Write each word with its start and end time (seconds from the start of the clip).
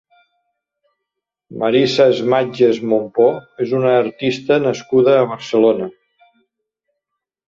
Marisa 1.63 2.07
Esmatjes 2.13 2.79
Mompó 2.93 3.27
és 3.65 3.75
una 3.81 3.91
artista 3.97 4.57
nascuda 4.63 5.13
a 5.19 5.29
Barcelona. 5.35 5.91